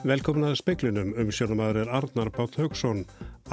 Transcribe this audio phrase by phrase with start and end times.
[0.00, 3.02] Velkomnaði speiklinum um sjónumæður er Arnar Páll Haugsson.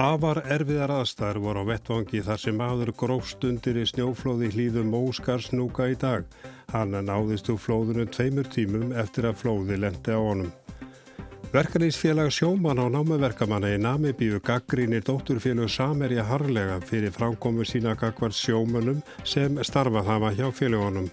[0.00, 5.90] Afar erfiðar aðstæðar voru á vettvangi þar sem aður grófst undir í snjóflóði hlýðum Óskarsnúka
[5.92, 6.24] í dag.
[6.72, 10.48] Hann náðist úr flóðunum tveimur tímum eftir að flóði lendi á honum.
[11.52, 19.04] Verkanýsfélag sjóman á námuverkamanna í Namibíu gaggrínir dótturfélag Samerja Harlega fyrir framkomu sína gagvar sjómanum
[19.20, 21.12] sem starfað hafa hjá félagunum.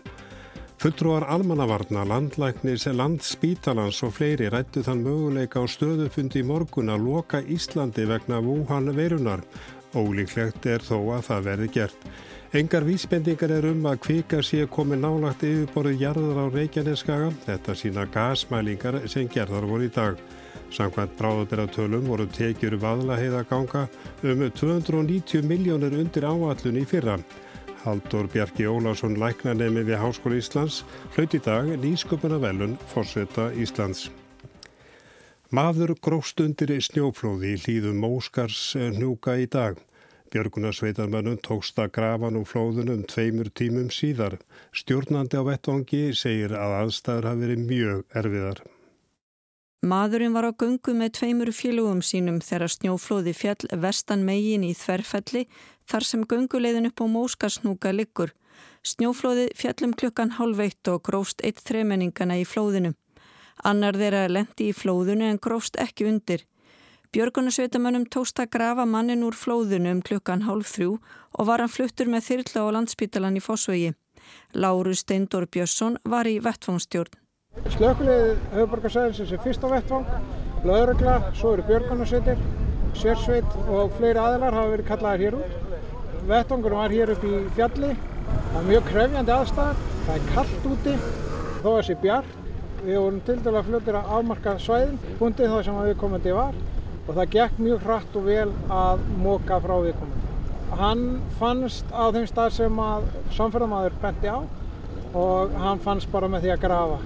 [0.86, 7.40] Fulltrúar almannavarna, landlæknis, landspítalans og fleiri rættu þann möguleika á stöðufundi í morgun að loka
[7.42, 9.42] Íslandi vegna Wuhan verunar.
[9.98, 12.06] Ólíklegt er þó að það verði gert.
[12.54, 17.32] Engar vísbendingar er um að kvika sé komið nálagt yfirborðið jarðar á Reykjaneskaga.
[17.48, 20.22] Þetta sína gasmælingar sem gerðar voru í dag.
[20.70, 23.88] Samkvæmt bráðaberaðtölum voru tekjur vaðla heiða ganga
[24.22, 27.18] um 290 miljónir undir áallun í fyrra.
[27.86, 30.80] Haldur Bjarki Ólásson læknanemi við Háskóla Íslands
[31.14, 34.08] hlaut í dag nýsköpuna velun fórseta Íslands.
[35.54, 39.78] Maður gróst undir í snjóflóði í hlýðum Móskars hnúka í dag.
[40.34, 44.40] Björgunarsveitarmannum tókst að grafa nú flóðunum tveimur tímum síðar.
[44.74, 48.66] Stjórnandi á vettvangi segir að aðstæður hafi verið mjög erfiðar.
[49.86, 55.44] Maðurinn var á gungu með tveimur félugum sínum þegar snjóflóði fjall vestan megin í þverfelli
[55.86, 58.32] þar sem gunguleiðin upp á Móskarsnúka liggur.
[58.82, 62.96] Snjóflóði fjallum klukkan hálfveitt og grófst eitt þremenningana í flóðinu.
[63.62, 66.48] Annar þeirra lendi í flóðinu en grófst ekki undir.
[67.14, 70.96] Björgunarsveitamönnum tókst að grafa mannin úr flóðinu um klukkan hálf þrjú
[71.38, 73.94] og var hann fluttur með þyrla á landspítalan í Fossvegi.
[74.58, 77.22] Láru Steindor Björnsson var í vettfónstjórn.
[77.64, 80.08] Slökulegið höfuborgarsæðins er fyrst á vettvang,
[80.68, 82.42] laurugla, svo eru björgunarsveitir,
[83.00, 85.80] sérsveit og fleiri aðlar hafa verið kallaðir hér út.
[86.28, 90.98] Vettvangur var hér upp í fjalli, það er mjög krefjandi aðstæðar, það er kallt úti,
[91.64, 92.38] þó að sé bjart.
[92.84, 96.62] Við vorum til dæla fljóttir að afmarka svæðin, hundið þá sem viðkomandi var
[97.06, 98.50] og það gekk mjög hratt og vel
[98.84, 100.32] að móka frá viðkomandi.
[100.76, 101.04] Hann
[101.40, 104.44] fannst á þeim stað sem að samferðamæður benti á
[105.16, 107.00] og hann fannst bara með því að grafa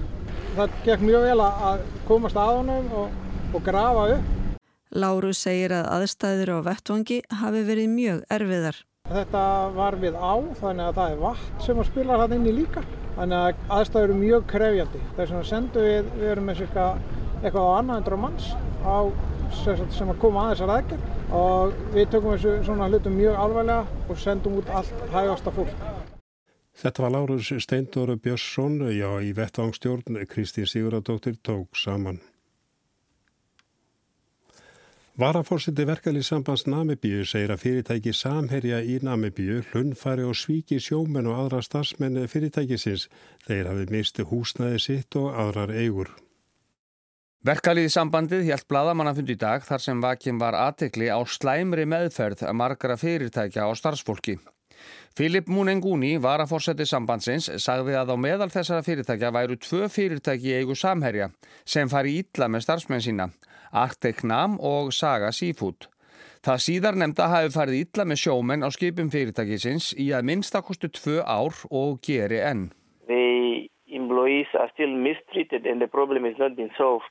[0.56, 3.18] það gekk mjög vel að komast að honum og,
[3.54, 4.36] og grafa upp.
[4.90, 8.80] Láru segir að aðstæður á vettvangi hafi verið mjög erfiðar.
[9.10, 9.44] Þetta
[9.74, 12.82] var við á þannig að það er vatn sem spilar það inn í líka.
[13.16, 15.02] Þannig að aðstæður eru mjög krefjandi.
[15.16, 16.88] Þess vegna sendum við, við erum með cirka
[17.40, 18.50] eitthvað á annaðundra manns
[18.86, 18.98] á,
[19.60, 24.22] sem að koma að þessar aðgerð og við tökum þessu svona hlutum mjög alvarlega og
[24.26, 25.99] sendum út allt hægasta fólk.
[26.80, 32.20] Þetta var Lárus Steindóru Björnsson, já í vettvangstjórn Kristín Siguradóttir tók saman.
[35.20, 41.42] Varafórsiti verkefli sambands Namibíu segir að fyrirtæki samherja í Namibíu hlunfari og svíki sjómen og
[41.42, 43.10] aðra starfsmenn fyrirtækisins.
[43.44, 46.08] Þeir hafi misti húsnæði sitt og aðrar eigur.
[47.44, 52.96] Verkaliði sambandið hjælt bladamannafundi í dag þar sem vakinn var aðtekli á slæmri meðferð margara
[52.96, 54.38] fyrirtækja á starfsfólki.
[55.16, 61.30] Filip Munenguni, varaforseti sambandsins, sagði að á meðal þessara fyrirtækja væru tvö fyrirtæki eigu samherja
[61.64, 63.30] sem fari ítla með starfsmenn sína,
[63.72, 65.88] Arctic Nam og Saga Seafood.
[66.40, 71.20] Það síðar nefnda hafi farið ítla með sjómenn á skipum fyrirtækisins í að minnstakostu tvö
[71.26, 72.70] ár og geri enn.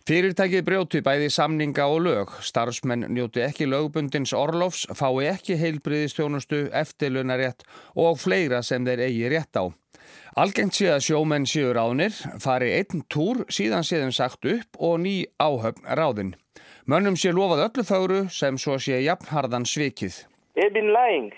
[0.09, 2.33] Fyrirtækið brjóti bæði samninga og lög.
[2.45, 9.59] Starfsmenn njóti ekki lögbundins orlofs, fái ekki heilbriðistjónustu, eftirlunarétt og fleira sem þeir eigi rétt
[9.59, 9.67] á.
[10.39, 15.15] Algengt sé að sjómenn séu ráðnir, fari einn túr, síðan séðum sagt upp og ný
[15.41, 16.33] áhöfn ráðin.
[16.89, 20.23] Mönnum sé lofað öllu fáru sem svo sé jafnharðan svikið.
[20.55, 21.33] They've been lying.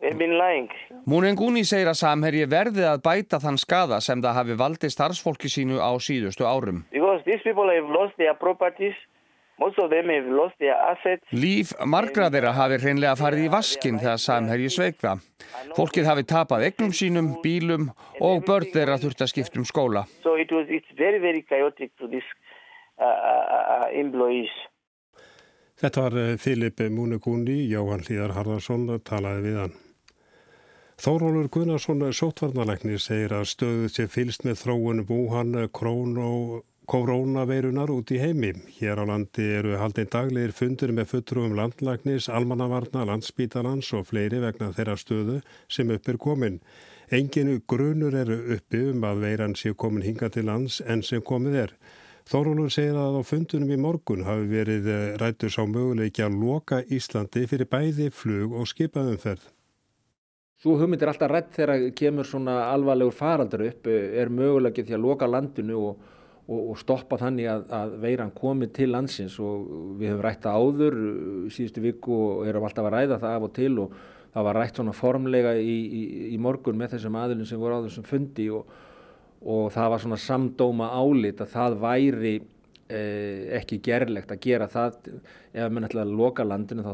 [0.00, 5.76] Múnengúni segir að samherji verði að bæta þann skada sem það hafi valdið starfsfólki sínu
[5.76, 6.84] á síðustu árum.
[11.36, 15.12] Líf margra þeirra hafi hreinlega farið í vaskin þegar samherji sveikða.
[15.76, 17.90] Fólkið hafi tapað egnum sínum, bílum
[18.24, 20.06] og börn þeirra þurft að skiptum skóla.
[20.24, 22.24] So it was, very, very this,
[22.96, 24.48] uh, uh, uh,
[25.80, 29.78] Þetta var Filip Múnegúni, Jóhann Líðar Harðarsson talaði við hann.
[31.00, 35.54] Þórólur Gunnarsson sótvarnalæknir segir að stöðuð sé fylst með þróun Wuhan
[36.92, 38.50] koronaveirunar út í heimi.
[38.76, 44.68] Hér á landi eru haldinn daglegir fundur með fulltrúum landlæknis, almannavarna, landsbítalans og fleiri vegna
[44.76, 45.38] þeirra stöðu
[45.72, 46.58] sem upp er komin.
[47.08, 51.56] Enginu grunur eru uppi um að veiran sé komin hinga til lands en sem komið
[51.62, 51.72] er.
[52.28, 54.92] Þórólur segir að á fundunum í morgun hafi verið
[55.24, 59.48] rættur sá möguleiki að loka Íslandi fyrir bæði flug og skipaðumferð.
[60.60, 65.04] Svo hugmynd er alltaf rætt þegar kemur svona alvarlegur faraldur upp, er mögulegið því að
[65.06, 66.02] loka landinu og,
[66.44, 69.38] og, og stoppa þannig að, að veiran komi til landsins.
[69.40, 70.98] Og við höfum rætta áður
[71.54, 73.96] síðustu viku og erum alltaf að ræða það af og til og
[74.34, 76.02] það var rætt svona formlega í, í,
[76.36, 78.76] í morgun með þessum aðilum sem voru á þessum fundi og,
[79.40, 82.48] og það var svona samdóma álit að það væri eh,
[83.60, 86.92] ekki gerlegt að gera það ef mann ætlaði að loka landinu þá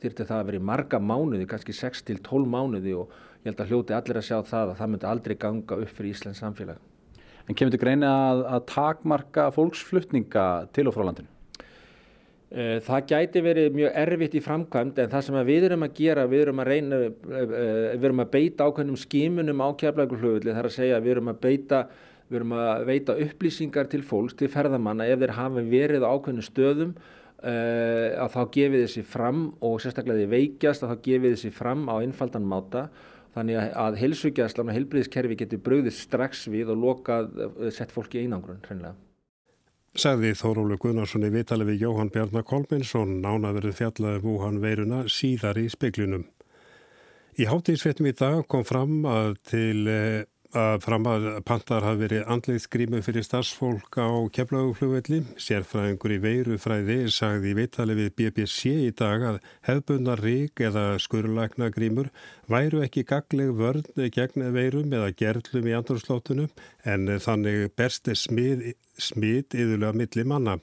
[0.00, 3.62] þyrti það að vera í marga mánuði, kannski 6 til 12 mánuði og ég held
[3.62, 6.82] að hljóti allir að sjá það að það myndi aldrei ganga upp fyrir Íslands samfélag.
[7.46, 11.30] En kemur þetta greina að, að takmarka fólksflutninga til og frá landinu?
[12.46, 16.26] Eh, það gæti verið mjög erfitt í framkvæmd en það sem við erum að gera,
[16.30, 17.46] við erum að reyna, eh,
[17.98, 21.40] við erum að beita ákveðnum skimunum á kjærleikurflöðli, það er að segja við erum að
[21.42, 21.80] beita,
[22.28, 26.46] við erum að veita upplýsingar til fólks, til ferðamanna ef þeir hafa verið á ákveðnum
[26.46, 31.54] stöðum uh, að þá gefið þessi fram og sérstaklega því veikjast að þá gefið þessi
[31.54, 32.88] fram á einfaldan máta
[33.36, 37.34] þannig að helsugjastlan og helbriðiskerfi getur bröðist strax við og lokað
[37.74, 38.96] sett fólki í einangrun hreinlega.
[39.96, 45.70] Sagði Þórólu Gunnarsson í vitali við Jóhann Bjarnar Kolminsson nánaverið fjallaði Wuhan veiruna síðar í
[45.72, 46.26] speklinum.
[47.40, 52.28] Í hátíðsvettum í dag kom fram að til eh, að fram að pantar hafi verið
[52.30, 55.22] andleiðsgrími fyrir starfsfólk á keflaguflugvelli.
[55.42, 61.70] Sérfræðingur í veirufræði sagði í vitali við BBC í dag að hefbundar rík eða skurlækna
[61.74, 62.12] grímur
[62.52, 66.50] væru ekki gagleg vörn gegn veirum eða gerlum í andurslótunum
[66.86, 68.68] en þannig bersti smið,
[68.98, 70.60] smit yðurlega milli manna.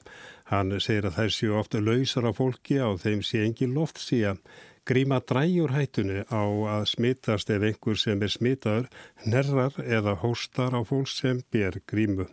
[0.48, 4.38] Hann segir að þær séu ofta lausar af fólki á þeim sé engin loftsíja.
[4.84, 6.44] Gríma dræjur hættunu á
[6.76, 8.88] að smitast ef einhver sem er smitaður
[9.24, 12.26] nerrar eða hóstar á fólk sem ber grímu.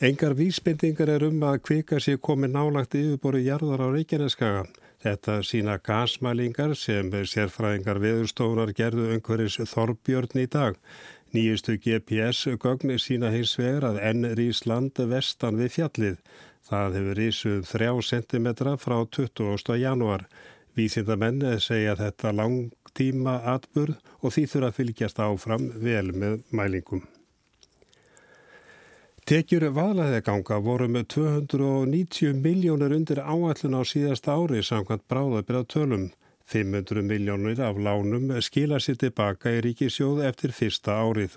[0.00, 4.62] Engar vísbendingar er um að kvika sé komið nálagt yfirboru jarðar á Reykjaneskaga.
[5.04, 10.78] Þetta sína gasmælingar sem sérfræðingar veðurstofnar gerðu einhverjus Þorbjörn í dag.
[11.36, 16.16] Nýjustu GPS-gögni sína hins vegar að enn rýs land vestan við fjallið.
[16.70, 18.48] Það hefur rýsuð 3 cm
[18.80, 19.76] frá 20.
[19.84, 20.24] janúar.
[20.78, 27.02] Vísindamenn segja þetta langtíma atburð og því þurfa að fylgjast áfram vel með mælingum.
[29.30, 36.08] Tekjur vaðlæðeganga voru með 290 miljónur undir áallun á síðasta ári samkvæmt bráðabirað tölum.
[36.50, 41.36] 500 miljónur af lánum skila sér tilbaka í ríkisjóð eftir fyrsta árið.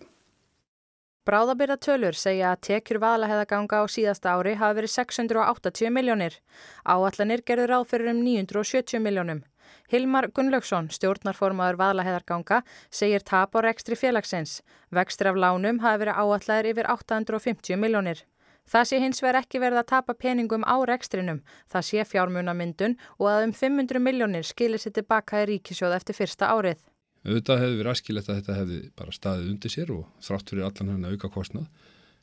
[1.23, 6.35] Bráðabirða tölur segja að tekjur vaðalahæðaganga á síðasta ári hafa verið 680 miljónir.
[6.83, 9.39] Áallanir gerður ráð fyrir um 970 miljónum.
[9.87, 12.59] Hilmar Gunnlaugsson, stjórnarformaður vaðalahæðarganga,
[12.91, 14.59] segir tap á rekstri félagsins.
[14.91, 18.25] Vextir af lánum hafa verið áallæðir yfir 850 miljónir.
[18.67, 21.39] Það sé hins vegar ekki verið að tapa peningum á rekstrinum.
[21.71, 26.51] Það sé fjármunamyndun og að um 500 miljónir skilir sér tilbaka í ríkisjóð eftir fyrsta
[26.51, 26.83] árið.
[27.23, 30.91] Auðvitað hefði verið askilett að þetta hefði bara staðið undir sér og þrátt fyrir allan
[30.91, 31.67] hann að auka kostnað.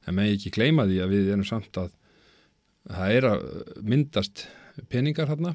[0.04, 1.90] En með ekki gleyma því að við erum samt að
[2.88, 3.46] það er að
[3.80, 4.46] myndast
[4.92, 5.54] peningar hérna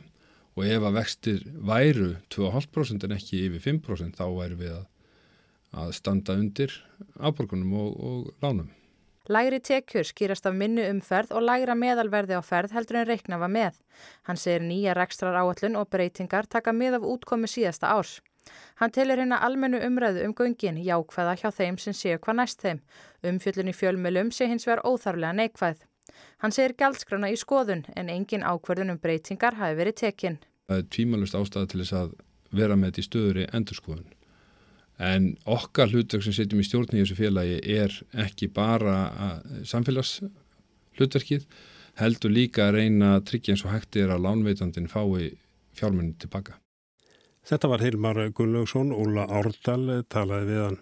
[0.56, 4.88] og ef að vextir væru 2,5% en ekki yfir 5% þá væru við að,
[5.84, 6.74] að standa undir
[7.20, 8.72] áborgunum og, og lánum.
[9.26, 13.50] Lægri tekjur skýrast af minnu umferð og lægra meðalverði á ferð heldur en reikna var
[13.50, 13.80] með.
[14.30, 18.20] Hann segir nýja rekstrar áallun og breytingar taka mið af útkomi síðasta árs.
[18.82, 22.82] Hann telur hérna almennu umræðu um göngin jákvæða hjá þeim sem séu hvað næst þeim.
[23.26, 25.86] Umfjöllun í fjölmjölum sé hins vegar óþarlega neikvæð.
[26.44, 30.38] Hann segir gældskrana í skoðun en engin ákverðun um breytingar hafi verið tekinn.
[30.70, 32.14] Það er tvímalust ástæða til þess að
[32.56, 34.12] vera með þetta í stöður í endurskoðun.
[35.06, 40.22] En okkar hlutverk sem setjum í stjórn í þessu félagi er ekki bara samfélags
[40.96, 41.48] hlutverkið,
[42.00, 45.34] heldur líka að reyna að tryggja eins og hægt er að lánveitandin fái
[45.76, 46.56] fjármunni tilbaka.
[47.46, 50.78] Þetta var Hilmar Gunnlaugsson, Óla Árdal talaði við hann.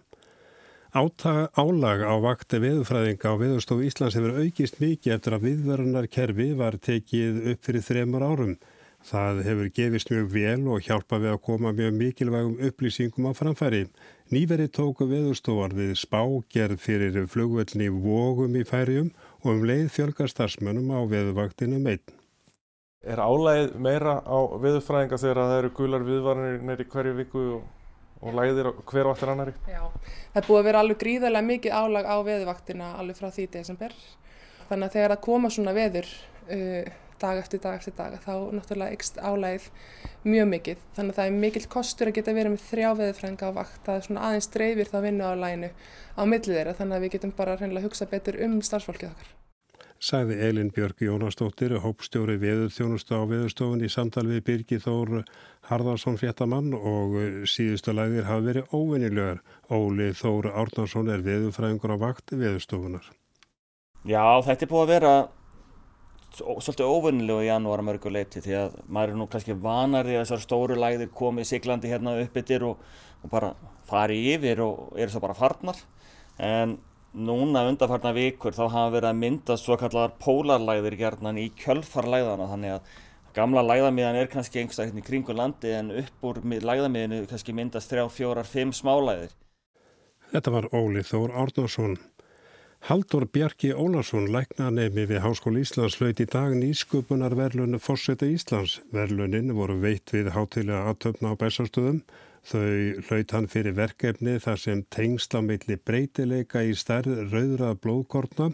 [0.94, 6.48] Áta, álag á vakti veðufræðinga á Veðurstofu Íslands hefur aukist mikið eftir að viðverðunar kerfi
[6.56, 8.56] var tekið upp fyrir þremur árum.
[9.04, 13.84] Það hefur gefist mjög vel og hjálpa við að koma mjög mikilvægum upplýsingum á framfæri.
[14.32, 20.96] Nýveri tóku veðurstofan við spágerð fyrir flugvöldni vógum í færium og um leið fjölgar starfsmönnum
[20.96, 22.23] á veðuvaktinu meitn.
[23.04, 27.66] Er álægið meira á veðurfræðinga þegar það eru gular viðvarnir neyri hverju viku og,
[28.24, 29.54] og lægðir hver og eftir annari?
[29.68, 29.82] Já,
[30.32, 33.98] það búið að vera alveg gríðarlega mikið álag á veðurvaktina alveg frá því desember.
[34.70, 36.08] Þannig að þegar að koma svona veður
[36.48, 36.88] uh,
[37.24, 39.70] dag eftir dag eftir dag þá náttúrulega ykst álægið
[40.24, 40.88] mjög mikið.
[40.96, 43.80] Þannig að það er mikill kostur að geta verið með þrjá veðurfræðinga á vakt.
[43.84, 45.76] Það er svona aðeins dreifir þá vinnu á læginu
[46.16, 47.60] á millið þeirra þannig að við getum bara
[50.04, 55.22] sagði Elin Björg Jónastóttir, hópstjóri veðurþjónusta á veðurstofun í samtal við Birgi Þór
[55.70, 57.16] Harðarsson fréttamann og
[57.48, 59.40] síðustu læðir hafi verið óvinnilegar.
[59.72, 63.08] Óli Þór Árnarsson er veðurfræðingur á vakt veðurstofunar.
[64.04, 65.16] Já, þetta er búið að vera
[66.36, 70.26] svolítið óvinnilegu í janúar að mörgu leiti því að maður er nú kannski vanari að
[70.26, 72.82] þessar stóru læðir komið siglandi hérna upp yfir og,
[73.24, 73.54] og bara
[73.88, 75.80] fari yfir og eru svo bara farnar
[76.42, 76.76] en
[77.14, 82.76] núna undanfarnar vikur þá hafa verið að mynda svo kallar pólarlæðir gerðnan í kjölfarlæðana þannig
[82.78, 82.94] að
[83.34, 87.92] gamla læðamiðan er kannski einhverstað hérna í kringu landi en upp úr læðamiðinu kannski myndast
[87.92, 89.34] þrjá, fjórar, fimm smálæðir.
[90.34, 92.00] Þetta var Óli Þór Árnarsson.
[92.84, 98.82] Haldur Bjarki Ólarsson læknanemi við Háskóli Íslands hlaut í dag nýsköpunar verlunu Fosseta Íslands.
[98.92, 102.02] Verlunin voru veitt við hátilega aðtöfna á bæsarstöðum.
[102.44, 108.50] Þau hlaut hann fyrir verkefni þar sem tengslamilli breytileika í stærð rauðra blóðkortna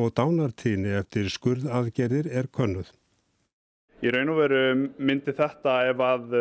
[0.00, 2.88] og dánartíni eftir skurðaðgerðir er könnuð.
[4.00, 4.62] Í raun og veru
[4.96, 6.34] myndi þetta ef að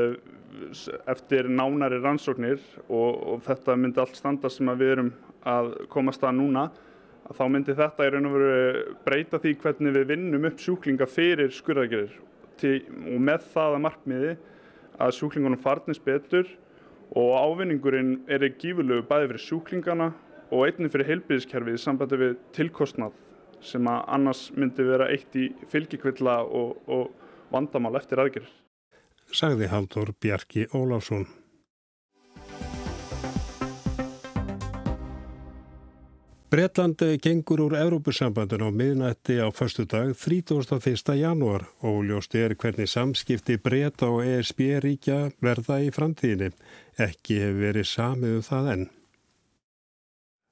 [1.12, 6.38] eftir nánari rannsóknir og, og þetta myndi allt standa sem við erum að komast að
[6.40, 6.70] núna
[7.28, 11.08] að þá myndi þetta í raun og veru breyta því hvernig við vinnum upp sjúklinga
[11.10, 12.20] fyrir skurðagerir
[12.64, 14.36] og með það að markmiði
[15.04, 16.48] að sjúklingunum farnist betur
[17.20, 20.10] og ávinningurinn er ekki gífurlegu bæði fyrir sjúklingana
[20.54, 23.20] og einnig fyrir heilbíðiskerfið í sambandi við tilkostnað
[23.64, 27.14] sem að annars myndi vera eitt í fylgikvilla og, og
[27.54, 28.50] vandamál eftir aðgerð.
[29.34, 31.26] Sagði Haldur Bjarki Óláfsson.
[36.54, 41.16] Breitlandi gengur úr Európusambandin á miðnætti á förstu dag 31.
[41.18, 46.52] janúar og ljóst er hvernig samskipti breyta og ESB ríkja verða í framtíðinni.
[47.02, 48.84] Ekki hefur verið samið um það enn.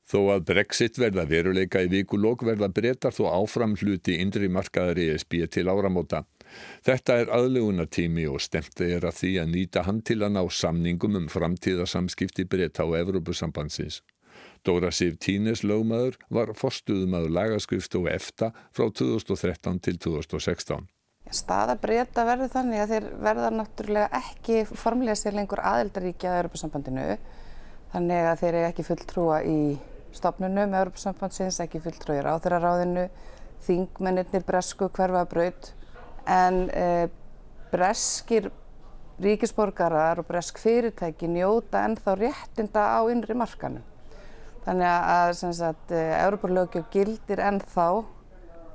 [0.10, 5.36] Þó að Brexit verða veruleika í vikulók verða breytar þó áfram hluti indri markaðar ESB
[5.54, 6.24] til áramóta.
[6.82, 11.22] Þetta er aðlugunatími og stemt er að því að nýta hann til að ná samningum
[11.22, 14.02] um framtíðarsamskipti breyta á Európusambandsins.
[14.66, 20.86] Dóra Sif Tínes lögmaður var forstuðumadur lagaskrifst og efta frá 2013 til 2016.
[21.32, 27.06] Staða breyta verður þannig að þeir verða náttúrulega ekki formlega sér lengur aðeldaríkja að Europasambandinu
[27.94, 29.60] þannig að þeir eru ekki fulltrúa í
[30.16, 33.06] stopnunum Europasambandsins, ekki fulltrúa í ráðuraráðinu,
[33.66, 35.72] þingmennir bresku hverfabraut
[36.30, 36.88] en e,
[37.72, 38.50] breskir
[39.22, 43.86] ríkisborgarar og bresk fyrirtæki njóta ennþá réttinda á innri markanum.
[44.62, 47.88] Þannig að sagt, Europalögjöf gildir ennþá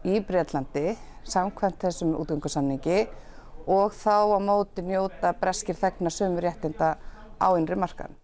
[0.06, 3.04] í Breitlandi samkvæmt þessum útgöngusamningi
[3.66, 6.96] og þá á móti njóta breskir þegna sömu réttinda
[7.38, 8.14] á innri markan.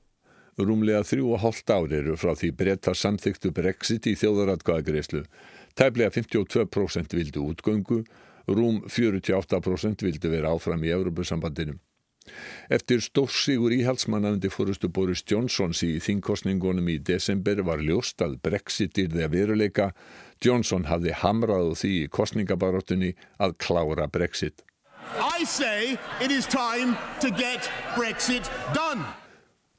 [0.58, 5.22] Rúmlega þrjú og hálft ári eru frá því brettar samþyktu Brexit í þjóðaratkvæðagreyslu.
[5.78, 8.02] Tæplega 52% vildu útgöngu,
[8.52, 11.80] rúm 48% vildu vera áfram í Európusambandinum.
[12.72, 18.98] Eftir stórsigur íhalsmanna undir fórustu Boris Johnsons í þingkostningunum í desember var ljóst að Brexit
[19.02, 19.88] yrði að veruleika.
[20.42, 23.12] Johnson hafði hamrað því í kostningabaróttunni
[23.42, 24.64] að klára Brexit.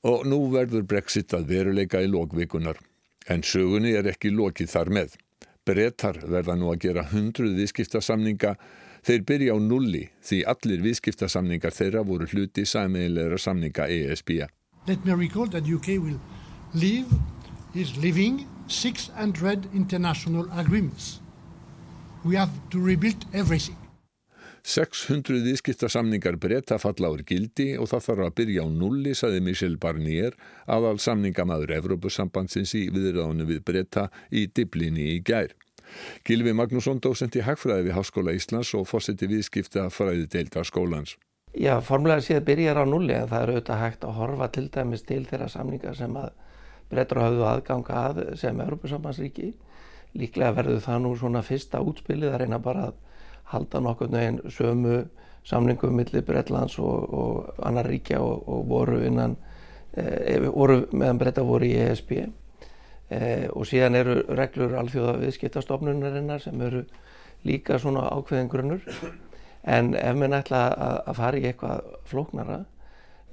[0.04, 2.80] Og nú verður Brexit að veruleika í lókvikunar.
[3.32, 5.14] En sögunni er ekki lokið þar með.
[5.64, 8.58] Brettar verða nú að gera hundruð viðskiptasamninga
[9.04, 14.46] Þeir byrja á nulli því allir viðskiptasamningar þeirra voru hluti sæmiðilegra samninga ESB.
[14.88, 16.20] Let me recall that UK will
[16.74, 17.12] live,
[17.76, 21.20] is living 600 international agreements.
[22.24, 23.76] We have to rebuild everything.
[24.64, 29.76] 600 viðskiptasamningar breyta falla úr gildi og það þarf að byrja á nulli, saði Michel
[29.76, 30.38] Barnier,
[30.72, 35.52] aðal samningamæður Evrópusambandsins í viðræðunum við breyta í diblinni í gær.
[36.26, 41.18] Gilvi Magnússon dósent í Hagfræði við Háskóla Íslands og fórseti viðskipta fræði deilda skólans.
[41.54, 45.04] Já, formulega séð byrjar á nulli en það er auðvitað hægt að horfa til dæmis
[45.06, 46.32] til þeirra samninga sem að
[46.90, 49.52] breytur hafðu aðganga að sem Európusambansríki.
[50.18, 52.98] Líklega verður það nú svona fyrsta útspilið að reyna bara að
[53.54, 55.04] halda nokkur nöginn sömu
[55.46, 59.36] samningum millir Breitlands og, og annar ríkja og, og voru innan,
[59.94, 62.14] e, voru meðan breyta voru í ESB
[63.14, 66.84] eh, og síðan eru reglur alþjóða viðskiptastofnunarinnar sem eru
[67.48, 68.84] líka svona ákveðin grunnur.
[69.64, 72.60] En ef minn ætla að, að fara í eitthvað flóknara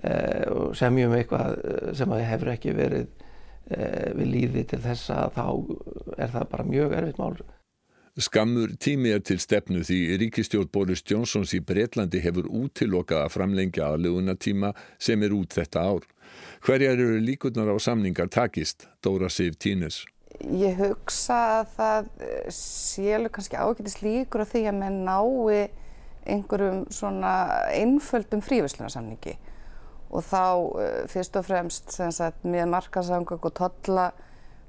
[0.04, 3.08] eh, og semjum eitthvað eh, sem hefur ekki verið
[3.70, 5.46] eh, við líði til þessa þá
[6.18, 7.34] er það bara mjög erfitt mál
[8.20, 13.86] Skammur tími er til stefnu því ríkistjórn Boris Johnsons í Breitlandi hefur útilokað að framlengja
[13.94, 16.04] aðluguna tíma sem er út þetta ár.
[16.66, 20.02] Hverjar eru líkurnar á samningar takist, Dóra Sif Tínes?
[20.40, 22.10] Ég hugsa að það
[22.56, 25.70] sélu kannski ágætist líkur á því að menn nái
[26.28, 27.32] einhverjum svona
[27.72, 29.38] einföldum frívislunarsamningi
[30.10, 30.44] og þá
[31.08, 34.10] fyrst og fremst sagt, með markasangang og totla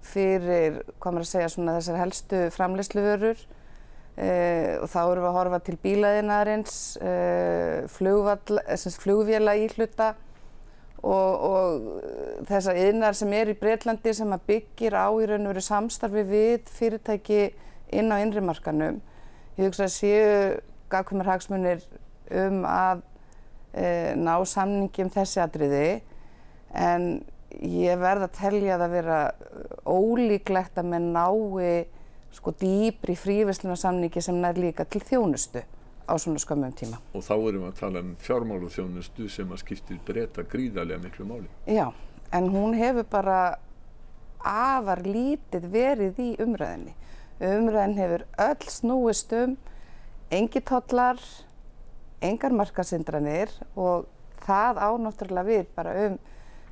[0.05, 5.37] fyrir, hvað maður að segja, svona þessar helstu framleysluverur uh, og þá erum við að
[5.37, 7.87] horfa til bílaðinarins, uh,
[9.01, 10.13] flugvjela íhluta
[11.01, 15.53] og, og þessar yðnar sem er í Breitlandi sem að byggir á í raun og
[15.55, 17.41] veru samstarfi við fyrirtæki
[17.91, 19.01] inn á innrimarkanum.
[19.57, 20.59] Ég hugsa að séu
[20.91, 21.83] gafkvæmur hagsmunir
[22.31, 23.01] um að
[23.73, 26.01] e, ná samningi um þessi atriði
[26.77, 27.23] en
[27.59, 29.19] ég verð að telja það að vera
[29.85, 31.73] ólíklegt að með nái
[32.31, 35.63] sko dýbri frívislunarsamningi sem nær líka til þjónustu
[36.07, 36.99] á svona skömmum tíma.
[37.15, 41.27] Og þá erum við að tala um fjármálu þjónustu sem að skiptir breyta gríðarlega miklu
[41.27, 41.49] máli.
[41.67, 41.91] Já,
[42.31, 43.41] en hún hefur bara
[44.39, 46.95] afar lítið verið í umræðinni.
[47.41, 49.57] Umræðin hefur öll snúist um
[50.31, 51.19] engi tollar,
[52.23, 54.07] engar markasindranir og
[54.45, 56.19] það ánáttúrulega við bara um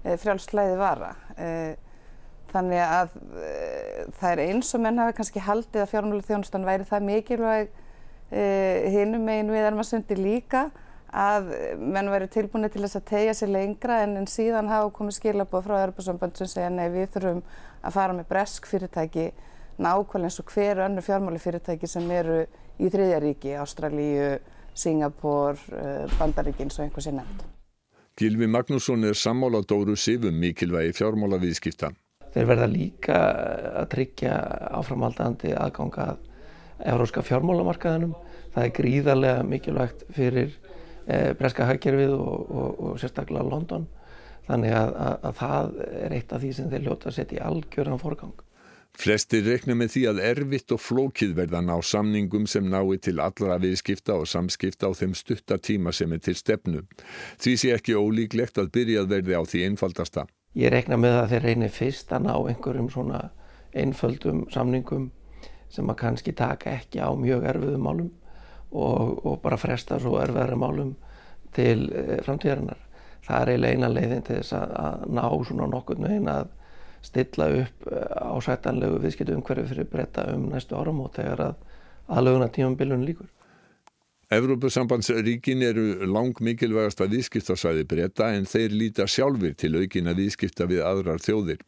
[0.03, 1.13] frjálslæði vara.
[1.37, 1.49] E,
[2.53, 3.53] þannig að e,
[4.19, 7.77] það er eins og menn hafi kannski haldið að fjármálu þjónustan væri það mikilvæg
[8.29, 10.67] hinum megin við ermasundi líka
[11.09, 11.47] að
[11.81, 15.65] menn væri tilbúinir til þess að tegja sér lengra en, en síðan hafa komið skilabóð
[15.65, 17.41] frá Europasamband sem segja nei við þurfum
[17.81, 19.31] að fara með bresk fyrirtæki
[19.79, 22.41] nákvæmlega eins og hverju önnu fjármáli fyrirtæki sem eru
[22.79, 24.33] í þriðjaríki, Ástralíu,
[24.77, 25.59] Singapur,
[26.19, 27.58] Bandaríkinn svo einhversi nefnd.
[28.19, 31.93] Gilvi Magnússon er sammála Dóru Sifum mikilvægi fjármála viðskipta.
[32.33, 33.19] Þeir verða líka
[33.79, 34.33] að tryggja
[34.75, 36.25] áframaldandi aðganga að
[36.91, 38.17] euróska fjármálamarkaðinum.
[38.51, 40.51] Það er gríðarlega mikilvægt fyrir
[41.07, 43.87] eh, breska hagkerfið og, og, og sérstaklega London.
[44.49, 47.43] Þannig að, að, að það er eitt af því sem þeir ljóta að setja í
[47.53, 48.35] algjöran forgang.
[48.97, 53.59] Flestir rekna með því að erfitt og flókið verða ná samningum sem nái til allra
[53.61, 56.83] viðskipta og samskipta á þeim stutta tíma sem er til stefnu.
[57.39, 60.25] Því sé ekki ólíklegt að byrjað verði á því einfaldasta.
[60.57, 63.29] Ég rekna með að þeir reynir fyrst að ná einhverjum svona
[63.77, 65.11] einföldum samningum
[65.69, 68.11] sem að kannski taka ekki á mjög erfiðum málum
[68.71, 70.95] og, og bara fresta svo erfiðari málum
[71.55, 72.81] til e, framtíðarinnar.
[73.25, 76.55] Það er eiginlega eina leiðin til þess að, að ná svona nokkur með eina að
[77.05, 81.59] stilla upp ásættanlegu viðskiptu umhverfi fyrir breyta um næstu áram og þegar að
[82.09, 83.29] aðlöguna tímambilun líkur.
[84.29, 90.83] Evrópusambandsríkin eru lang mikilvægast að viðskiptarsvæði breyta en þeir líta sjálfur til aukina viðskipta við
[90.85, 91.63] aðrar þjóðir.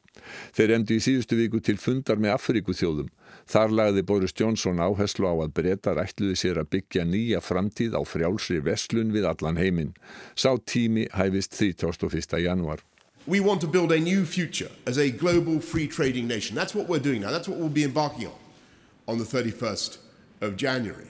[0.54, 3.10] Þeir emdu í síðustu viku til fundar með Afríku þjóðum.
[3.50, 8.02] Þar lagði Boris Johnson áherslu á að breytar ætluði sér að byggja nýja framtíð á
[8.06, 9.96] frjálsri veslun við allan heiminn.
[10.38, 12.38] Sá tími hæfist 31.
[12.46, 12.86] januar.
[13.27, 16.55] We want to build a new future as a global free trading nation.
[16.55, 17.29] That's what we're doing now.
[17.29, 18.34] That's what we'll be embarking on
[19.07, 19.97] on the 31st
[20.41, 21.07] of January.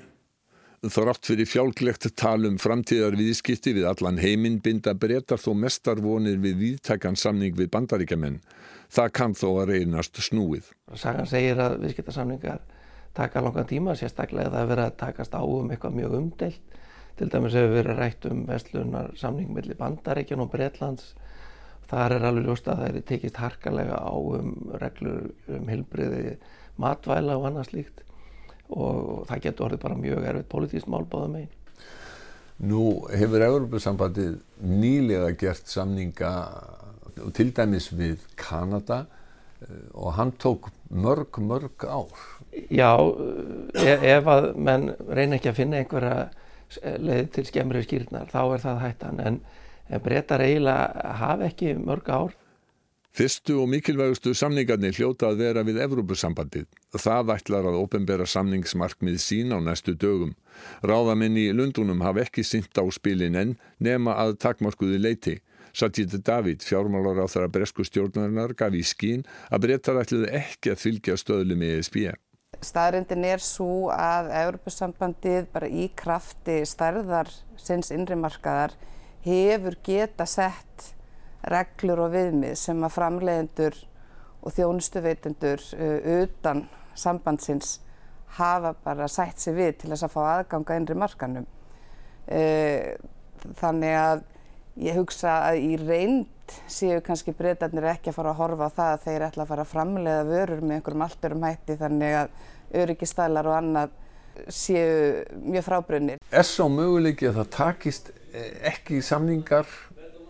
[0.82, 6.58] Þrátt fyrir fjálglegt talum framtíðar viðskipti við allan heiminn binda breytar þó mestar vonir við
[6.58, 8.39] viðtækan samning við bandaríkjaman.
[8.89, 10.71] Það kann þó að reynast snúið.
[10.97, 12.60] Sagan segir að viðskiptarsamningar
[13.13, 16.78] taka langan tíma, sérstaklega það verið að takast á um eitthvað mjög umdelt.
[17.19, 21.13] Til dæmis hefur verið rætt um vestlunar samning mellir bandaríkjan og Breitlands
[21.91, 26.38] þar er alveg ljóst að það er tekist harkalega á um reglur um hilbriði
[26.82, 28.04] matvæla og annað slíkt
[28.71, 31.58] og það getur orðið bara mjög erfitt politískt málbáða megin.
[32.62, 36.32] Nú hefur Európa-sambandið nýlega gert samninga
[37.36, 39.06] til dæmis við Kanada
[39.93, 42.13] og hann tók mörg, mörg ár.
[42.69, 42.95] Já,
[43.75, 46.30] ef, ef að menn reyna ekki að finna einhverja
[47.01, 49.41] leið til skemmri skýrnar þá er það hættan en
[49.99, 52.38] breytar eiginlega hafa ekki mörg ár.
[53.12, 56.69] Fyrstu og mikilvægustu samningarnir hljóta að vera við Evrópusambandið.
[56.95, 60.32] Það ætlar að ofinbera samningsmarkmið sín á næstu dögum.
[60.80, 65.36] Ráðamenn í Lundunum hafa ekki sýnt á spilin en nema að takmarkuði leiti.
[65.75, 70.82] Sajid David, fjármálar á þeirra bresku stjórnarinnar, gaf í skín að breytar ætluði ekki að
[70.86, 71.97] fylgja stöðlum í ESB.
[72.63, 78.75] Staðrindin er svo að Evrópusambandið bara í krafti stærðar sinns innrimarkaðar
[79.26, 80.92] hefur geta sett
[81.52, 83.78] reglur og viðmið sem að framleiðendur
[84.42, 86.66] og þjónustuveitendur uh, utan
[86.98, 87.80] sambandsins
[88.38, 91.48] hafa bara sætt sér við til þess að fá aðganga innri markanum.
[92.32, 92.94] Uh,
[93.60, 94.24] þannig að
[94.82, 96.30] ég hugsa að í reynd
[96.72, 99.66] séu kannski breytarnir ekki að fara að horfa á það að þeir ætla að fara
[99.66, 102.34] að framleiða vörur með einhverjum allturum hætti þannig að
[102.82, 103.98] öryggistælar og annað
[104.52, 106.20] séu mjög frábrunir.
[106.32, 109.67] Er svo möguleiki að það takist ekki samningar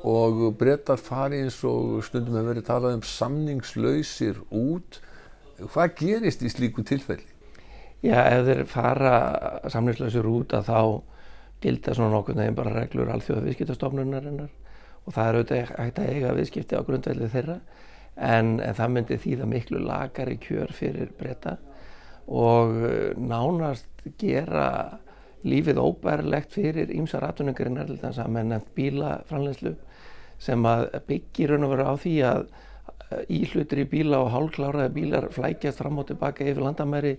[0.07, 5.01] og breytar fari eins og stundum hefur verið talað um samningslausir út.
[5.61, 7.27] Hvað gerist í slíku tilfelli?
[8.01, 9.15] Já, ef þeir fara
[9.69, 10.81] samningslausir út að þá
[11.61, 14.49] gilda svona nokkur nefn bara reglur alþjóða viðskiptastofnunarinnar
[15.05, 17.57] og það er auðvitað hægt að eiga viðskipti á grundveldi þeirra
[18.17, 21.59] en, en það myndi þýða miklu lagari kjör fyrir breyta
[22.31, 23.87] og eh, nánast
[24.21, 24.97] gera
[25.47, 29.75] lífið óbærilegt fyrir ímsa ratunningarinn erlendans að menn nefnt bílafranlegslu
[30.41, 34.93] sem að byggir raun og vera á því að eh, íhlutur í bíla og hálkláraði
[34.97, 37.15] bílar flækjast fram og tilbaka yfir landamæri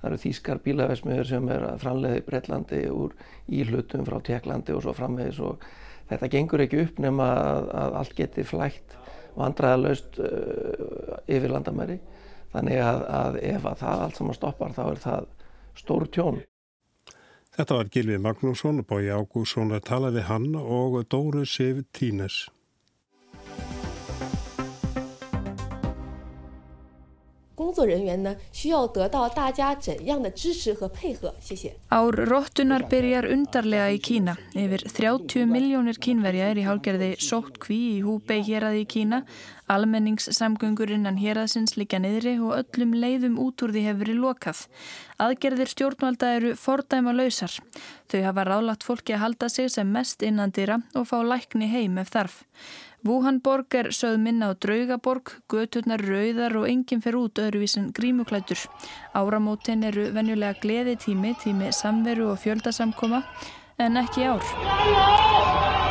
[0.00, 3.16] það eru þýskar bílavesmiður sem er að framleiði Breitlandi úr
[3.52, 5.66] íhlutum frá Tjekklandi og svo framvegis og
[6.10, 8.96] þetta gengur ekki upp nema að, að allt geti flægt
[9.36, 12.00] vandræðalaust uh, yfir landamæri
[12.54, 15.28] þannig að, að ef að það allt saman stoppar þá er það
[15.78, 16.40] stór tjón.
[17.60, 22.38] Þetta var Gilvi Magnússon, bói Ágússon að tala við hann og Dóru Sif Tínes.
[27.69, 31.33] 工作人员呢需要得到大家怎样的支持和配合？
[31.39, 31.75] 谢谢。
[31.89, 34.35] Ár róttunar byrjar undarlega í Kína.
[34.53, 39.21] Yfir 30 miljónir kínverja er í hálgerði sótt kví í Húbei héraði í Kína.
[39.71, 44.59] Almenningssamgöngur innan héraðsins líka niðri og öllum leiðum út úr því hefur verið lokað.
[45.17, 47.55] Aðgerðir stjórnvalda eru fordæma lausar.
[48.11, 52.11] Þau hafa ráðlagt fólki að halda sig sem mest innandýra og fá lækni heim ef
[52.13, 52.43] þarf.
[53.00, 58.66] Wuhanborg er sögð minna á draugaborg, göturnar rauðar og enginn fer út öðruvísin grímuklætur.
[59.16, 63.24] Áramótin eru venjulega gleði tími, tími samveru og fjöldasamkoma,
[63.80, 65.88] en ekki ár.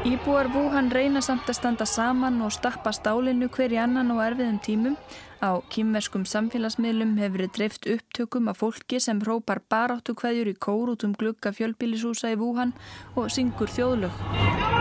[0.00, 4.56] Íbúar Wuhan reyna samt að standa saman og stappa stálinu hver í annan og erfiðum
[4.64, 4.96] tímum.
[5.44, 10.94] Á kýmverskum samfélagsmiðlum hefur verið dreift upptökum af fólki sem hrópar baráttu hverjur í kór
[10.96, 12.72] út um glugga fjölbílisúsa í Wuhan
[13.12, 14.79] og syngur þjóðlög.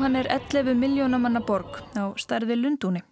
[0.00, 3.02] Wuhan er 11 miljónamanna borg á stærði Lundúni.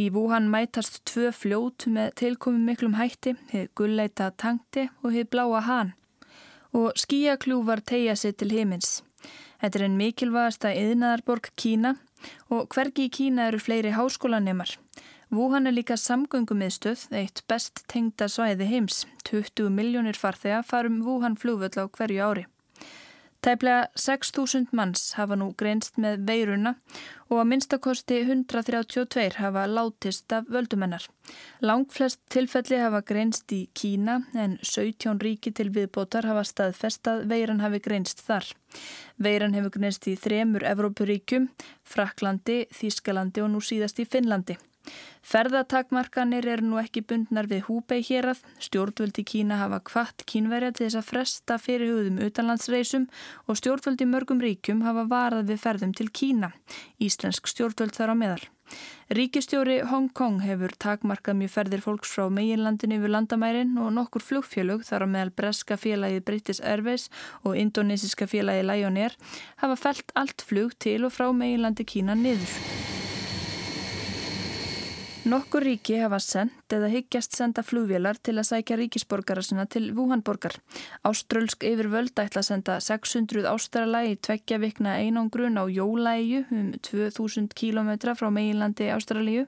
[0.00, 5.60] Í Wuhan mætast tvö fljót með tilkomum miklum hætti, hefð gulleita tangti og hefð bláa
[5.66, 5.90] hann.
[6.72, 9.02] Og skíakljúvar tegja sig til heimins.
[9.60, 11.98] Þetta er einn mikilvægasta yðnaðarborg Kína
[12.48, 14.72] og hvergi í Kína eru fleiri háskólanemar.
[15.28, 19.04] Wuhan er líka samgöngumiðstöð, eitt best tengda svæði heims.
[19.28, 22.48] 20 miljónir farþega farum Wuhan flugvöld á hverju ári.
[23.42, 26.76] Tæplega 6.000 manns hafa nú greinst með veiruna
[27.26, 31.08] og að minnstakosti 132 hafa látist af völdumennar.
[31.58, 37.64] Langflest tilfelli hafa greinst í Kína en 17 ríki til viðbótar hafa staðfest að veiran
[37.66, 38.46] hafi greinst þar.
[39.18, 41.50] Veiran hefur greinst í þremur Evrópuríkjum,
[41.82, 44.54] Fraklandi, Þískalandi og nú síðast í Finnlandi.
[45.22, 48.40] Ferðatakmarkanir eru nú ekki bundnar við Húbei hérað.
[48.62, 53.06] Stjórnvöldi Kína hafa kvart kínverja til þess að fresta fyrirhugðum utanlandsreisum
[53.46, 56.50] og stjórnvöldi mörgum ríkjum hafa varað við ferðum til Kína.
[56.98, 58.44] Íslensk stjórnvöld þar á meðal.
[59.12, 64.86] Ríkistjóri Hong Kong hefur takmarkað mjög ferðir fólks frá meginlandinu yfir landamærin og nokkur flugfjölug
[64.88, 67.10] þar á meðal breska félagið British Airways
[67.44, 69.18] og indonesiska félagið Lion Air
[69.60, 72.91] hafa felt allt flug til og frá meginlandi Kína niður.
[75.22, 80.56] Nokkur ríki hafa sendt eða hyggjast senda flugvélar til að sækja ríkisborgara sinna til Wuhanborgar.
[81.06, 87.54] Áströlsk yfirvöld ætla að senda 600 ástrala í tveggja vikna einangrun á Jólaegu um 2000
[87.54, 89.44] km frá meginlandi Ástralíu.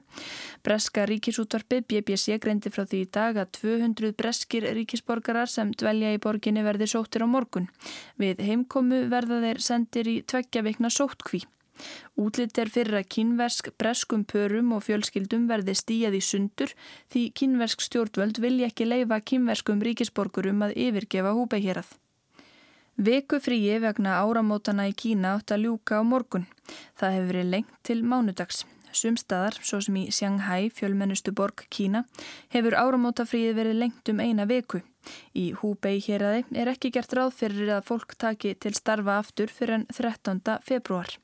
[0.63, 6.21] Breska ríkisútvarpi BBC greindi frá því í dag að 200 breskir ríkisborgarar sem dvelja í
[6.23, 7.67] borginni verði sóttir á morgun.
[8.15, 11.43] Við heimkomu verða þeir sendir í tveggja vikna sóttkví.
[12.15, 16.71] Útlitt er fyrir að kínversk breskum pörum og fjölskyldum verði stíjað í sundur
[17.13, 21.89] því kínversk stjórnvöld vilja ekki leifa kínverskum ríkisborgurum að yfirgefa húbeihérað.
[22.95, 26.45] Veku fríi vegna áramótana í Kína átt að ljúka á morgun.
[26.95, 28.63] Það hefur verið lengt til mánudags.
[28.95, 32.05] Sumstaðar, svo sem í Shanghai, fjölmennustu borg Kína,
[32.55, 34.79] hefur áramótafríið verið lengt um eina veku.
[35.35, 39.81] Í Húbei héræði er ekki gert ráð fyrir að fólk taki til starfa aftur fyrir
[39.81, 40.39] en 13.
[40.63, 41.17] februar.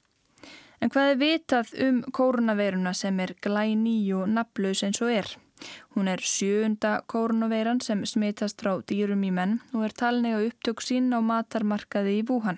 [0.81, 5.29] En hvað er vitað um koronaveiruna sem er glæný og naflaus eins og er?
[5.93, 11.13] Hún er sjöunda koronaveiran sem smitast frá dýrum í menn og er talnega upptök sín
[11.13, 12.57] á matarmarkaði í Wuhan.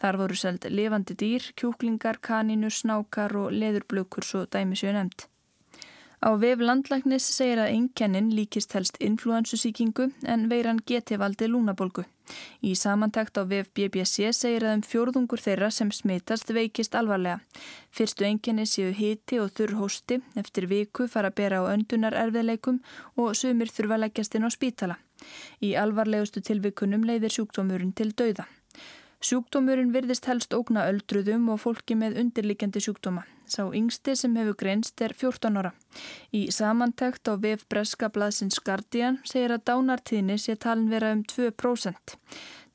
[0.00, 5.26] Þar voru seld levandi dýr, kjúklingar, kanínur, snákar og leðurblökur svo dæmisjö nefnd.
[6.24, 12.08] Á vef landlæknis segir að einkennin líkist helst influensusíkingu en veiran geti valdi lúnabolgu.
[12.62, 17.40] Í samantækt á vef BBC segir að um fjórðungur þeirra sem smitast veikist alvarlega.
[17.90, 22.82] Fyrstu einkenni séu hiti og þurr hósti, eftir viku fara að bera á öndunar erfiðleikum
[23.16, 24.98] og sumir þurfa leggjast inn á spítala.
[25.62, 28.46] Í alvarlegustu tilvikunum leiðir sjúkdómurinn til dauða.
[29.18, 33.24] Sjúkdómurinn virðist helst ógna öldruðum og fólki með undirlikjandi sjúkdóma.
[33.50, 35.72] Sá yngsti sem hefur greinst er 14 ára.
[36.30, 42.14] Í samantækt á VF Breska blaðsins Guardian segir að dánartíðni sé talin vera um 2%.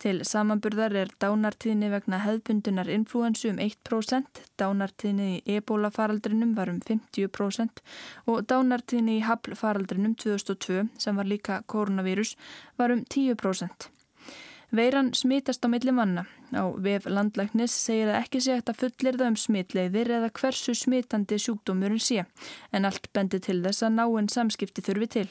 [0.04, 6.84] Til samanburðar er dánartíðni vegna hefðbundunar influensu um 1%, dánartíðni í ebola faraldrinum var um
[6.84, 7.84] 50%
[8.28, 12.36] og dánartíðni í hafl faraldrinum 2002 sem var líka koronavírus
[12.76, 13.94] var um 10%.
[14.74, 16.24] Veiran smitast á milli manna.
[16.50, 20.74] Á vef landlæknis segir að ekki sé hægt að fullir það um smitleiðir eða hversu
[20.74, 22.26] smitandi sjúkdómurinn sé,
[22.74, 25.28] en allt bendi til þess að náinn samskipti þurfi til.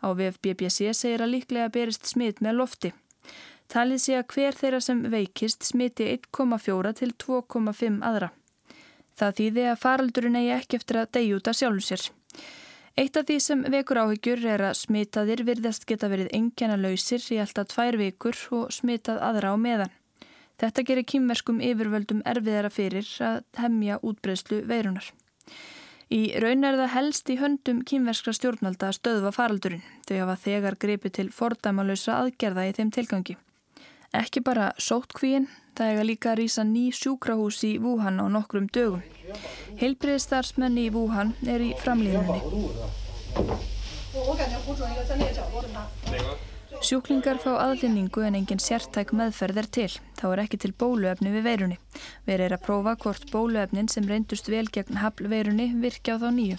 [0.00, 2.92] Á vef BBC segir að líklega berist smit með lofti.
[3.68, 8.30] Talið sé að hver þeirra sem veikist smiti 1,4 til 2,5 aðra.
[9.20, 12.08] Það þýði að faraldurinn eigi ekki eftir að degjúta sjálfum sér.
[12.98, 17.38] Eitt af því sem vekur áhyggjur er að smitaðir virðast geta verið engjana lausir í
[17.42, 19.92] alltaf tvær vikur og smitað aðra á meðan.
[20.60, 25.06] Þetta gerir kýmverskum yfirvöldum erfiðara fyrir að hemja útbreyslu veirunar.
[26.10, 29.84] Í raun er það helst í höndum kýmverskra stjórnvalda að stöðva faraldurinn.
[30.08, 33.36] Þau hafa þegar greipið til fordæmalösa aðgerða í þeim tilgangi.
[34.10, 35.46] Ekki bara sótkvíin,
[35.80, 39.02] það hega líka að rýsa ný sjúkrahús í Wuhan á nokkrum dögum.
[39.80, 42.40] Heilbriðstarfsmenni í Wuhan er í framlýðinni.
[46.80, 49.92] Sjúklingar fá aðlinningu en engin sértæk meðferð er til.
[50.20, 51.78] Þá er ekki til bóluefni við veirunni.
[52.28, 56.28] Verið er að prófa hvort bóluefnin sem reyndust vel gegn hafl veirunni virkja á þá
[56.36, 56.58] nýju.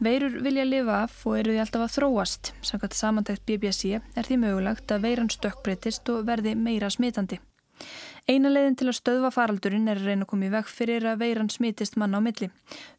[0.00, 2.52] Veirur vilja lifa af og eru því alltaf að þróast.
[2.64, 7.40] Samkvæmt samantækt BBC er því mögulegt að veiran stökkbreytist og verði meira smitandi.
[8.28, 11.22] Eina leiðin til að stöðva faraldurinn er að reyna að koma í veg fyrir að
[11.22, 12.50] veiran smitist manna á milli.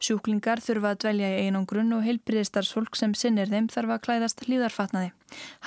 [0.02, 5.12] Sjúklingar þurfa að dvelja í einangrun og heilbriðistarsfólk sem sinnir þeim þarf að klæðast hlýðarfatnaði.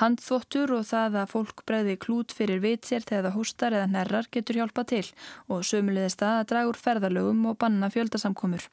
[0.01, 4.61] Handþvottur og það að fólk breyði klút fyrir vitsir þegar það hústar eða nerrar getur
[4.61, 5.07] hjálpa til
[5.49, 8.67] og sömulegist að dragur ferðarlögum og banna fjöldasamkomur.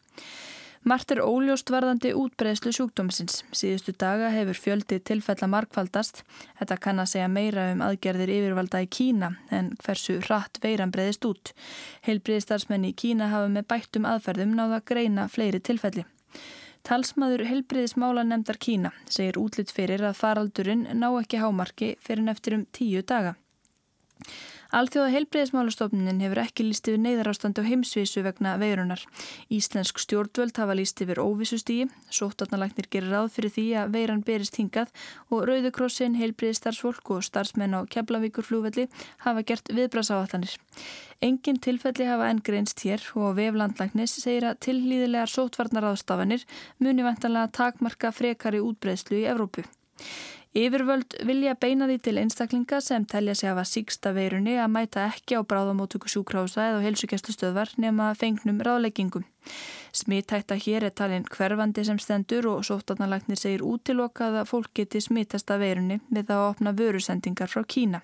[0.81, 3.43] Mart er óljóst varðandi útbreðslu sjúkdómsins.
[3.53, 6.23] Síðustu daga hefur fjöldi tilfella markfaldast.
[6.57, 11.27] Þetta kann að segja meira um aðgerðir yfirvalda í Kína en hversu hratt veiran breyðist
[11.29, 11.53] út.
[12.07, 16.07] Heilbriðistarsmenni í Kína hafa með bættum aðferðum náða að greina fleiri tilfelli.
[16.81, 22.65] Talsmaður heilbriðismála nefndar Kína segir útlitt fyrir að faraldurinn ná ekki hámarki fyrir neftir um
[22.73, 23.35] tíu daga.
[24.71, 29.01] Alþjóða heilbreyðismálastofnunin hefur ekki líst yfir neyðarástand á heimsvísu vegna veirunar.
[29.51, 34.93] Íslensk stjórnvöld hafa líst yfir óvissustígi, sóttarnalæknir gerir ráð fyrir því að veiran berist hingað
[35.27, 38.87] og Rauðukrossin, heilbreyðistarsfólk og starfsmenn á Keflavíkurflúvelli
[39.27, 40.55] hafa gert viðbrasáallanir.
[41.19, 46.47] Engin tilfelli hafa enn greinst hér og veflandlæknis segir að tillýðilegar sótvarnaráðstafanir
[46.79, 49.67] muni vantanlega takmarka frekari útbreyðslu í Evrópu.
[50.51, 55.37] Yfirvöld vilja beina því til einstaklinga sem telja sig hafa síksta veirunni að mæta ekki
[55.39, 59.23] á bráðamótöku sjúkrása eða heilsugjastustöðvar nema fengnum ráðleggingum.
[59.95, 65.55] Smittætta hér er talinn hverfandi sem stendur og sóttarnalagnir segir útilokað að fólk geti smittasta
[65.55, 68.03] veirunni við að opna vörusendingar frá Kína.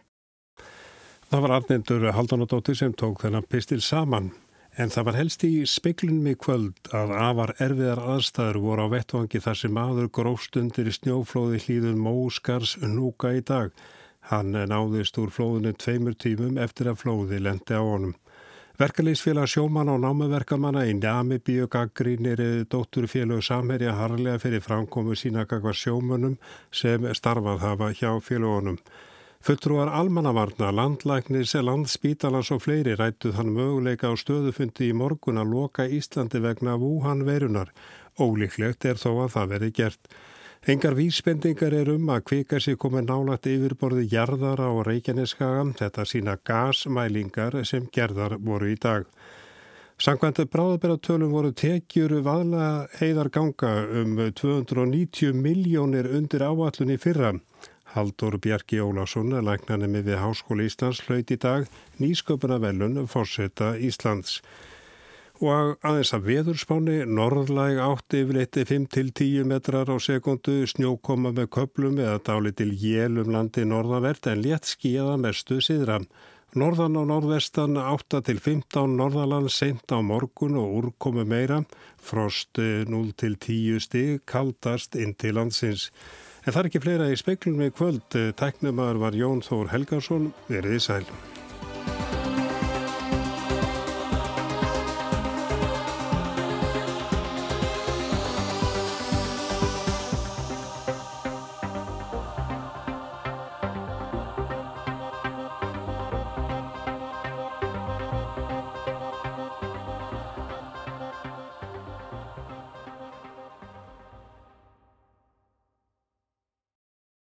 [1.28, 4.32] Það var Arnendur Haldanadóttir sem tók þennan pistil saman.
[4.78, 9.40] En það var helst í speiklunum í kvöld að afar erfiðar aðstæður voru á vettvangi
[9.42, 13.72] þar sem aður grófstundir í snjóflóði hlýðun Móskars núka í dag.
[14.30, 18.14] Hann náðist úr flóðinu tveimur tímum eftir að flóði lendi á honum.
[18.78, 26.38] Verkaleysfélag sjóman á námuverkamanna í Njami bíogagrínir dótturfélög samherja harlega fyrir framkomu sína kakvar sjómanum
[26.70, 28.78] sem starfað hafa hjá félagunum.
[29.46, 35.86] Fulltrúar almannavarna, landlæknis, landspítalans og fleiri rættuð hann möguleika á stöðufundi í morgun að loka
[35.86, 37.70] Íslandi vegna Wuhan verunar.
[38.18, 40.10] Ólíklegt er þó að það veri gert.
[40.68, 46.38] Engar vísbendingar er um að kvika sér komið nálagt yfirborði jarðara og reykjaneskaga, þetta sína
[46.44, 49.06] gasmælingar sem gerðar voru í dag.
[50.02, 53.72] Sankvæntið bráðabæratölum voru tekjur vaðla heiðar ganga
[54.02, 57.32] um 290 miljónir undir áallunni fyrra.
[57.98, 61.64] Haldur Bjarki Ólásson, læknanemi við Háskóli Íslands, hlaut í dag
[61.98, 64.36] nýsköpuna velun fórseta Íslands.
[65.42, 72.22] Og aðeins að veðurspáni, norðlæg átti yfirleiti 5-10 metrar á sekundu, snjókoma með köplum eða
[72.30, 75.98] dáli til jélum landi norðanvert en létt skíða mestu síðra.
[76.58, 81.64] Norðan og norðvestan 8-15 norðaland sent á morgun og úrkomu meira,
[81.98, 85.90] frost 0-10 stig, kaldast inn til landsins.
[86.48, 88.16] En það er ekki fleira í speiklunum í kvöld.
[88.40, 90.30] Tæknumar var Jón Þór Helgarsson.
[90.48, 91.04] Verðið sæl.